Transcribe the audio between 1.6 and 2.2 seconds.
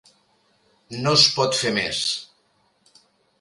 més.